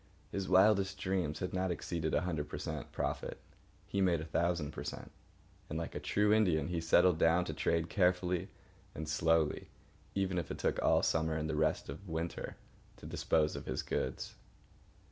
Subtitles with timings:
[0.31, 2.91] His wildest dreams had not exceeded a hundred per cent.
[2.91, 3.37] profit;
[3.85, 5.11] he made a thousand per cent.
[5.69, 8.47] And like a true Indian, he settled down to trade carefully
[8.95, 9.67] and slowly,
[10.15, 12.57] even if it took all summer and the rest of the winter
[12.97, 14.33] to dispose of his goods.